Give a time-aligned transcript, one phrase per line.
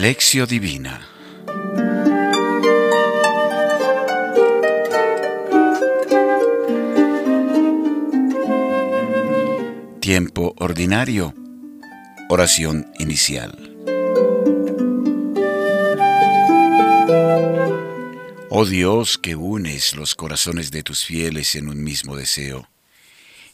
[0.00, 1.06] Lección Divina.
[10.00, 11.34] Tiempo ordinario.
[12.30, 13.76] Oración inicial.
[18.48, 22.70] Oh Dios que unes los corazones de tus fieles en un mismo deseo,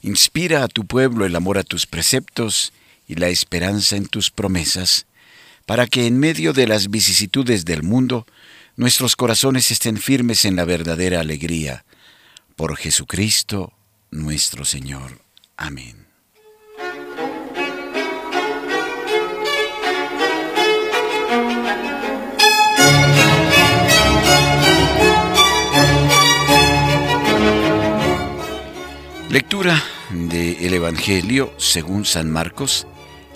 [0.00, 2.72] inspira a tu pueblo el amor a tus preceptos
[3.08, 5.06] y la esperanza en tus promesas,
[5.66, 8.24] para que en medio de las vicisitudes del mundo
[8.76, 11.84] nuestros corazones estén firmes en la verdadera alegría.
[12.54, 13.72] Por Jesucristo
[14.10, 15.20] nuestro Señor.
[15.56, 16.06] Amén.
[29.28, 32.86] Lectura del Evangelio según San Marcos,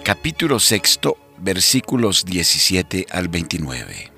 [0.03, 4.11] capítulo sexto, versículos 17 al 29.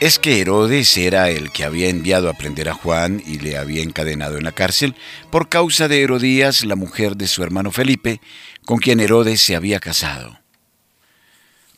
[0.00, 3.82] Es que Herodes era el que había enviado a prender a Juan y le había
[3.82, 4.94] encadenado en la cárcel
[5.30, 8.20] por causa de Herodías, la mujer de su hermano Felipe,
[8.66, 10.40] con quien Herodes se había casado.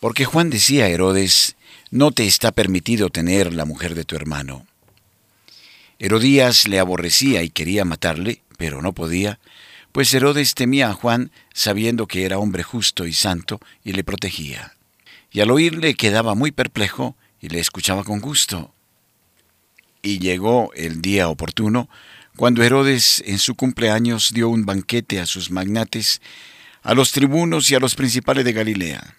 [0.01, 1.55] Porque Juan decía a Herodes,
[1.93, 4.67] no te está permitido tener la mujer de tu hermano.
[5.99, 9.39] Herodías le aborrecía y quería matarle, pero no podía,
[9.93, 14.75] pues Herodes temía a Juan sabiendo que era hombre justo y santo y le protegía.
[15.31, 18.75] Y al oírle quedaba muy perplejo y le escuchaba con gusto.
[20.03, 21.89] Y llegó el día oportuno,
[22.37, 26.21] cuando Herodes en su cumpleaños dio un banquete a sus magnates,
[26.83, 29.17] a los tribunos y a los principales de Galilea.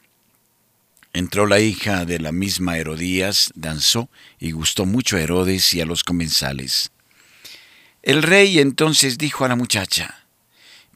[1.18, 5.86] Entró la hija de la misma Herodías, danzó y gustó mucho a Herodes y a
[5.88, 6.92] los comensales.
[8.04, 10.28] El rey entonces dijo a la muchacha,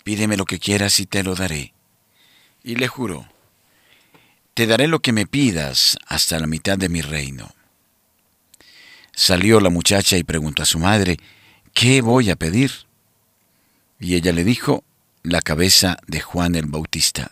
[0.04, 1.74] Pídeme lo que quieras y te lo daré.
[2.64, 3.28] Y le juró,
[4.54, 7.56] Te daré lo que me pidas hasta la mitad de mi reino.
[9.14, 11.18] Salió la muchacha y preguntó a su madre,
[11.74, 12.72] ¿qué voy a pedir?
[14.00, 14.84] Y ella le dijo,
[15.24, 17.32] la cabeza de Juan el Bautista.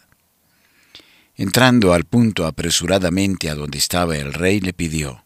[1.39, 5.23] Entrando al punto apresuradamente a donde estaba el rey, le pidió,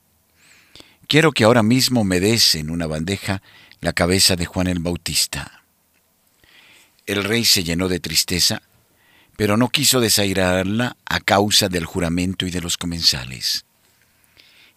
[1.07, 3.41] Quiero que ahora mismo me des en una bandeja
[3.81, 5.63] la cabeza de Juan el Bautista.
[7.07, 8.61] El rey se llenó de tristeza,
[9.37, 13.65] pero no quiso desairarla a causa del juramento y de los comensales.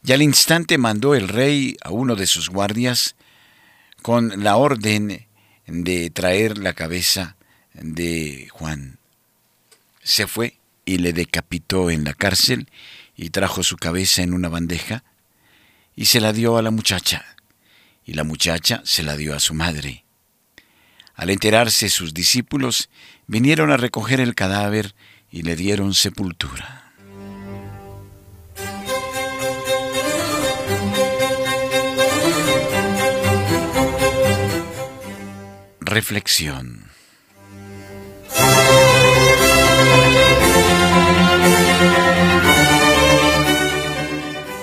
[0.02, 3.14] Y al instante mandó el rey a uno de sus guardias
[4.00, 5.26] con la orden
[5.66, 7.36] de traer la cabeza
[7.74, 8.98] de Juan.
[10.02, 12.70] Se fue y le decapitó en la cárcel
[13.14, 15.04] y trajo su cabeza en una bandeja
[15.94, 17.24] y se la dio a la muchacha,
[18.04, 20.04] y la muchacha se la dio a su madre.
[21.14, 22.88] Al enterarse sus discípulos,
[23.26, 24.94] vinieron a recoger el cadáver
[25.30, 26.92] y le dieron sepultura.
[35.80, 36.85] Reflexión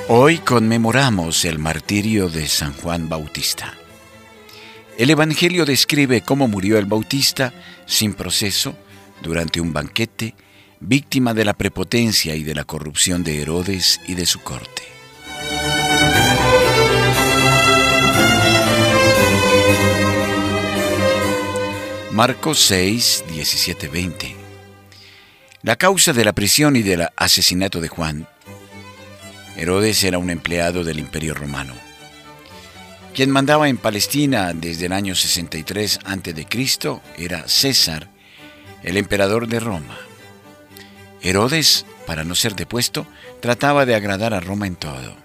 [0.09, 3.73] Hoy conmemoramos el martirio de San Juan Bautista.
[4.97, 7.53] El Evangelio describe cómo murió el Bautista
[7.85, 8.75] sin proceso,
[9.21, 10.35] durante un banquete,
[10.79, 14.83] víctima de la prepotencia y de la corrupción de Herodes y de su corte.
[22.11, 24.42] Marcos 6, 17, 20.
[25.63, 28.27] La causa de la prisión y del asesinato de Juan
[29.55, 31.73] Herodes era un empleado del Imperio Romano.
[33.13, 37.01] Quien mandaba en Palestina desde el año 63 a.C.
[37.17, 38.09] era César,
[38.83, 39.97] el emperador de Roma.
[41.21, 43.07] Herodes, para no ser depuesto,
[43.39, 45.15] trataba de agradar a Roma en todo.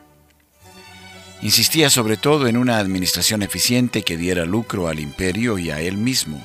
[1.43, 5.97] Insistía sobre todo en una administración eficiente que diera lucro al imperio y a él
[5.97, 6.41] mismo.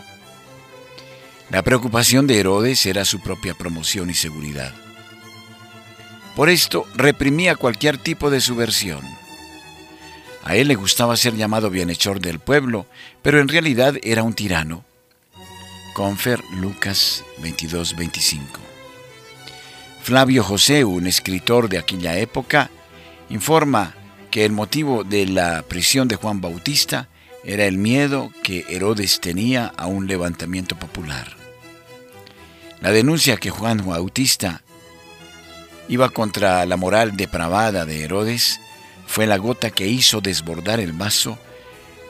[1.53, 4.73] La preocupación de Herodes era su propia promoción y seguridad.
[6.35, 9.01] Por esto reprimía cualquier tipo de subversión.
[10.43, 12.87] A él le gustaba ser llamado bienhechor del pueblo,
[13.21, 14.83] pero en realidad era un tirano.
[15.93, 18.39] Confer Lucas 22-25.
[20.01, 22.71] Flavio José, un escritor de aquella época,
[23.29, 23.93] informa
[24.31, 27.09] que el motivo de la prisión de Juan Bautista
[27.43, 31.42] era el miedo que Herodes tenía a un levantamiento popular.
[32.83, 34.61] La denuncia que Juan Bautista
[35.87, 38.59] iba contra la moral depravada de Herodes
[39.07, 41.39] fue la gota que hizo desbordar el vaso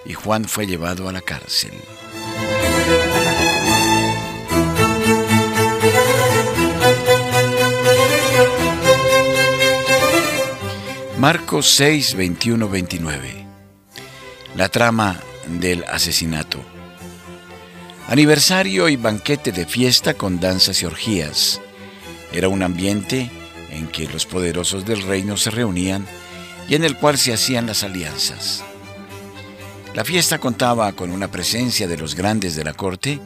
[0.04, 1.74] y Juan fue llevado a la cárcel.
[11.20, 13.46] Marcos 6, 21, 29.
[14.56, 16.73] La trama del asesinato.
[18.08, 21.62] Aniversario y banquete de fiesta con danzas y orgías.
[22.34, 23.32] Era un ambiente
[23.70, 26.06] en que los poderosos del reino se reunían
[26.68, 28.64] y en el cual se hacían las alianzas.
[29.96, 33.20] La fiesta contaba con una presencia de los grandes de la corte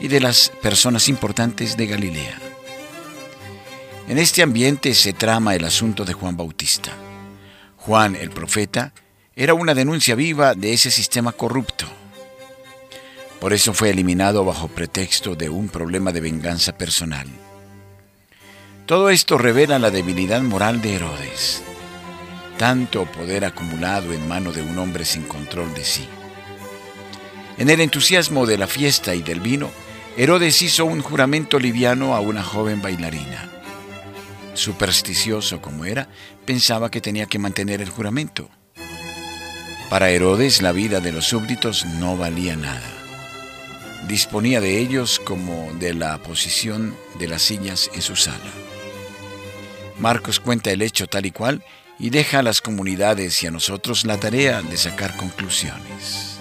[0.00, 2.38] y de las personas importantes de Galilea.
[4.08, 6.92] En este ambiente se trama el asunto de Juan Bautista.
[7.76, 8.92] Juan el profeta
[9.36, 11.86] era una denuncia viva de ese sistema corrupto.
[13.40, 17.28] Por eso fue eliminado bajo pretexto de un problema de venganza personal.
[18.86, 21.62] Todo esto revela la debilidad moral de Herodes
[22.58, 26.06] tanto poder acumulado en mano de un hombre sin control de sí.
[27.56, 29.70] En el entusiasmo de la fiesta y del vino,
[30.16, 33.48] Herodes hizo un juramento liviano a una joven bailarina.
[34.54, 36.08] Supersticioso como era,
[36.44, 38.50] pensaba que tenía que mantener el juramento.
[39.88, 42.97] Para Herodes la vida de los súbditos no valía nada.
[44.08, 48.50] Disponía de ellos como de la posición de las sillas en su sala.
[49.98, 51.62] Marcos cuenta el hecho tal y cual
[51.98, 56.38] y deja a las comunidades y a nosotros la tarea de sacar conclusiones.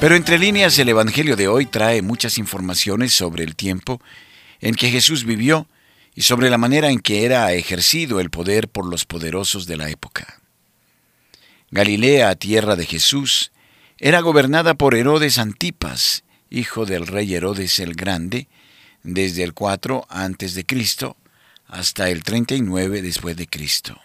[0.00, 4.00] Pero entre líneas el Evangelio de hoy trae muchas informaciones sobre el tiempo
[4.62, 5.66] en que Jesús vivió
[6.14, 9.90] y sobre la manera en que era ejercido el poder por los poderosos de la
[9.90, 10.45] época.
[11.70, 13.50] Galilea, tierra de Jesús,
[13.98, 18.48] era gobernada por Herodes Antipas, hijo del rey Herodes el Grande,
[19.02, 21.16] desde el 4 antes de Cristo
[21.66, 24.00] hasta el 39 después de Cristo.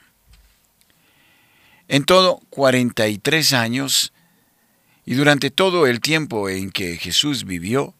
[1.87, 4.13] En todo 43 años
[5.05, 7.93] y durante todo el tiempo en que Jesús vivió,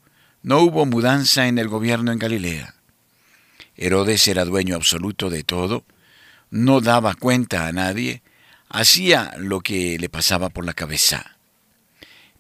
[0.43, 2.73] no hubo mudanza en el gobierno en Galilea.
[3.75, 5.85] Herodes era dueño absoluto de todo,
[6.49, 8.21] no daba cuenta a nadie,
[8.71, 11.38] hacía lo que le pasaba por la cabeza.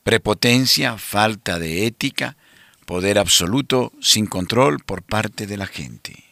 [0.03, 2.37] Prepotencia, falta de ética,
[2.85, 6.23] poder absoluto sin control por parte de la gente.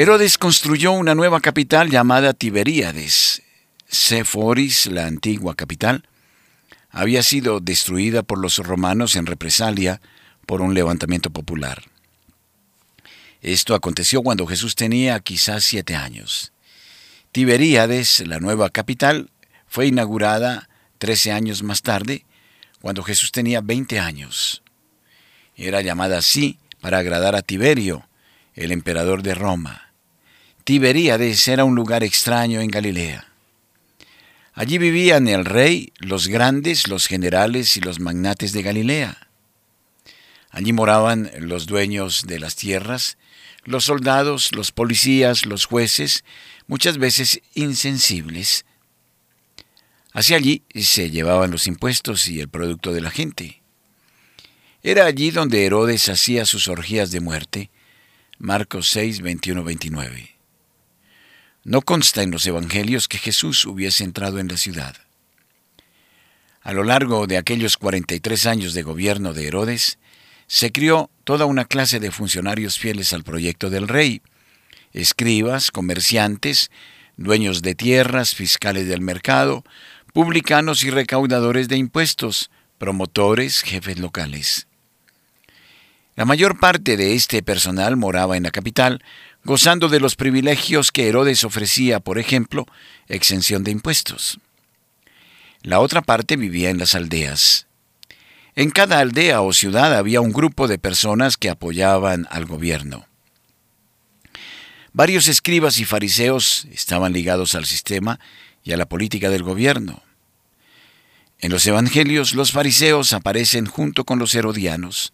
[0.00, 3.42] Herodes construyó una nueva capital llamada Tiberíades.
[3.86, 6.08] Seforis, la antigua capital,
[6.88, 10.00] había sido destruida por los romanos en represalia
[10.46, 11.82] por un levantamiento popular.
[13.42, 16.54] Esto aconteció cuando Jesús tenía quizás siete años.
[17.30, 19.28] Tiberíades, la nueva capital,
[19.68, 22.24] fue inaugurada trece años más tarde,
[22.80, 24.62] cuando Jesús tenía veinte años.
[25.56, 28.08] Era llamada así para agradar a Tiberio,
[28.54, 29.89] el emperador de Roma.
[30.64, 33.26] Tiberíades era un lugar extraño en Galilea.
[34.52, 39.28] Allí vivían el rey, los grandes, los generales y los magnates de Galilea.
[40.50, 43.16] Allí moraban los dueños de las tierras,
[43.64, 46.24] los soldados, los policías, los jueces,
[46.66, 48.66] muchas veces insensibles.
[50.12, 53.62] Hacia allí se llevaban los impuestos y el producto de la gente.
[54.82, 57.70] Era allí donde Herodes hacía sus orgías de muerte.
[58.38, 60.39] Marcos 6, 21, 29.
[61.70, 64.96] No consta en los evangelios que Jesús hubiese entrado en la ciudad.
[66.62, 70.00] A lo largo de aquellos 43 años de gobierno de Herodes,
[70.48, 74.20] se crió toda una clase de funcionarios fieles al proyecto del rey,
[74.92, 76.72] escribas, comerciantes,
[77.16, 79.62] dueños de tierras, fiscales del mercado,
[80.12, 84.66] publicanos y recaudadores de impuestos, promotores, jefes locales.
[86.16, 89.04] La mayor parte de este personal moraba en la capital,
[89.44, 92.66] gozando de los privilegios que Herodes ofrecía, por ejemplo,
[93.08, 94.38] exención de impuestos.
[95.62, 97.66] La otra parte vivía en las aldeas.
[98.54, 103.06] En cada aldea o ciudad había un grupo de personas que apoyaban al gobierno.
[104.92, 108.18] Varios escribas y fariseos estaban ligados al sistema
[108.64, 110.02] y a la política del gobierno.
[111.38, 115.12] En los evangelios los fariseos aparecen junto con los herodianos.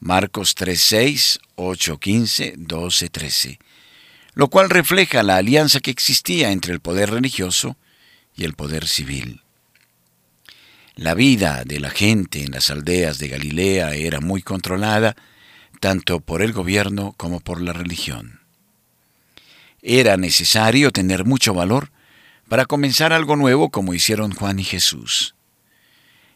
[0.00, 3.58] Marcos 3.6, 8.15, 12.13,
[4.34, 7.76] lo cual refleja la alianza que existía entre el poder religioso
[8.36, 9.42] y el poder civil.
[10.94, 15.16] La vida de la gente en las aldeas de Galilea era muy controlada
[15.80, 18.40] tanto por el gobierno como por la religión.
[19.82, 21.90] Era necesario tener mucho valor
[22.48, 25.34] para comenzar algo nuevo como hicieron Juan y Jesús.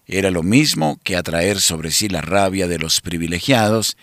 [0.06, 3.96] Era lo mismo que atraer sobre sí la rabia de los privilegiados,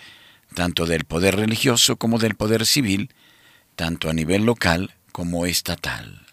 [0.53, 3.10] tanto del poder religioso como del poder civil,
[3.75, 6.25] tanto a nivel local como estatal.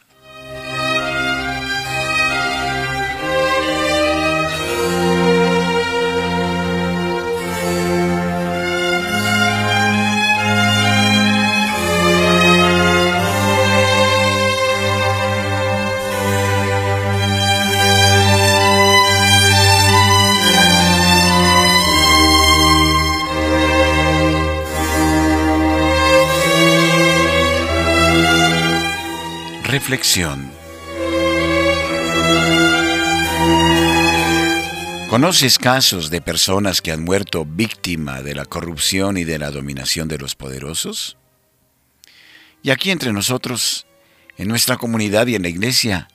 [29.76, 30.50] Reflexión.
[35.10, 40.08] ¿Conoces casos de personas que han muerto víctima de la corrupción y de la dominación
[40.08, 41.18] de los poderosos?
[42.62, 43.86] Y aquí entre nosotros,
[44.38, 46.08] en nuestra comunidad y en la iglesia,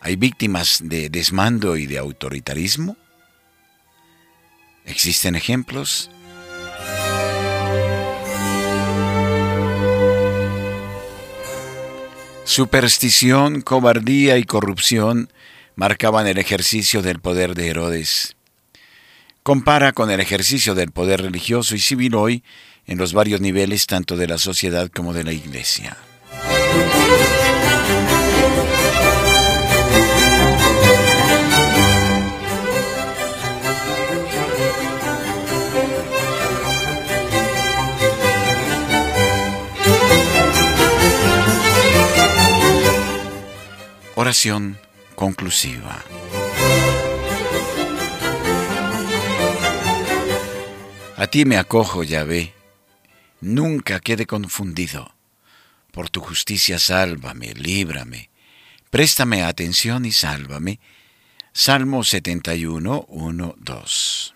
[0.00, 2.96] ¿hay víctimas de desmando y de autoritarismo?
[4.86, 6.10] ¿Existen ejemplos?
[12.48, 15.30] Superstición, cobardía y corrupción
[15.76, 18.36] marcaban el ejercicio del poder de Herodes.
[19.42, 22.42] Compara con el ejercicio del poder religioso y civil hoy
[22.86, 25.98] en los varios niveles tanto de la sociedad como de la iglesia.
[45.14, 46.04] Conclusiva.
[51.16, 52.52] A ti me acojo, Yahvé.
[53.40, 55.14] Nunca quede confundido.
[55.92, 58.28] Por tu justicia sálvame, líbrame.
[58.90, 60.78] Préstame atención y sálvame.
[61.54, 64.34] Salmo 71, 1, 2.